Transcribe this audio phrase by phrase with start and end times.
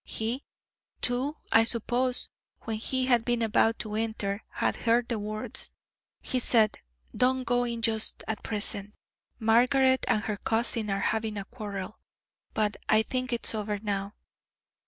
[0.03, 0.43] He,
[1.01, 2.29] too, I suppose,
[2.61, 5.69] when he had been about to enter, had heard the words.
[6.23, 6.79] He said,
[7.15, 8.95] 'Don't go in just at present,
[9.37, 11.99] Margaret and her cousin are having a quarrel,
[12.55, 14.15] but I think it's over now.'